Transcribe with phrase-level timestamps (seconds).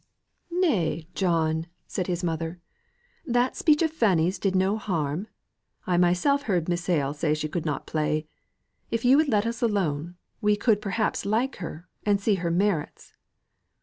[0.49, 1.07] "Nay!
[1.13, 2.59] John," said his mother,
[3.23, 5.27] "that speech of Fanny's did no harm.
[5.85, 8.25] I myself heard Miss Hale say she could not play.
[8.89, 13.13] If you would let us alone, we could perhaps like her, and see her merits."